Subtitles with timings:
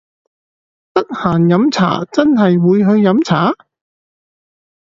[0.95, 3.53] 得閒飲茶真係會去飲茶！？